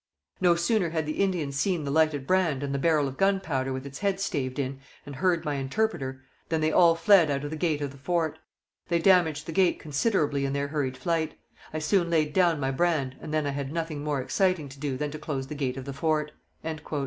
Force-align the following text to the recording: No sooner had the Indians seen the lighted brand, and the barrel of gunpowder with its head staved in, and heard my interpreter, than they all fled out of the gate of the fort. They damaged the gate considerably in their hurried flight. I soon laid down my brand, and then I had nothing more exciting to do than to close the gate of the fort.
No 0.41 0.55
sooner 0.55 0.89
had 0.89 1.05
the 1.05 1.21
Indians 1.23 1.59
seen 1.59 1.83
the 1.83 1.91
lighted 1.91 2.25
brand, 2.25 2.63
and 2.63 2.73
the 2.73 2.79
barrel 2.79 3.07
of 3.07 3.17
gunpowder 3.17 3.71
with 3.71 3.85
its 3.85 3.99
head 3.99 4.19
staved 4.19 4.57
in, 4.57 4.79
and 5.05 5.17
heard 5.17 5.45
my 5.45 5.53
interpreter, 5.57 6.23
than 6.49 6.59
they 6.59 6.71
all 6.71 6.95
fled 6.95 7.29
out 7.29 7.43
of 7.43 7.51
the 7.51 7.55
gate 7.55 7.81
of 7.81 7.91
the 7.91 7.99
fort. 7.99 8.39
They 8.87 8.97
damaged 8.97 9.45
the 9.45 9.51
gate 9.51 9.77
considerably 9.79 10.43
in 10.43 10.53
their 10.53 10.69
hurried 10.69 10.97
flight. 10.97 11.35
I 11.71 11.77
soon 11.77 12.09
laid 12.09 12.33
down 12.33 12.59
my 12.59 12.71
brand, 12.71 13.15
and 13.21 13.31
then 13.31 13.45
I 13.45 13.51
had 13.51 13.71
nothing 13.71 14.03
more 14.03 14.19
exciting 14.23 14.69
to 14.69 14.79
do 14.79 14.97
than 14.97 15.11
to 15.11 15.19
close 15.19 15.45
the 15.45 15.53
gate 15.53 15.77
of 15.77 15.85
the 15.85 15.93
fort. 15.93 16.31